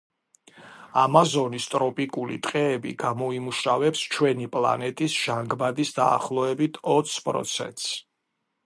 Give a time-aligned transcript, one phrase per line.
[1.01, 7.89] ამაზონის ტროპიკული ტყეები გამოიმუშავებს ჩვენი პლანეტის ჟანგბადის დაახლოებით ოც პროცენტს.